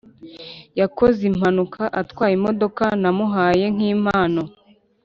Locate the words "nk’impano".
3.75-4.41